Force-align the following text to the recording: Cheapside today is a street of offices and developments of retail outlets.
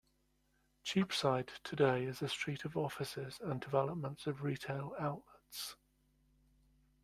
Cheapside 0.83 1.51
today 1.63 2.05
is 2.05 2.23
a 2.23 2.27
street 2.27 2.65
of 2.65 2.75
offices 2.75 3.39
and 3.39 3.61
developments 3.61 4.25
of 4.25 4.41
retail 4.41 4.95
outlets. 4.99 5.75